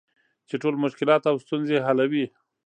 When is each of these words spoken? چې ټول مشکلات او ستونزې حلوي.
چې 0.49 0.55
ټول 0.61 0.75
مشکلات 0.85 1.23
او 1.31 1.35
ستونزې 1.45 1.77
حلوي. 1.85 2.25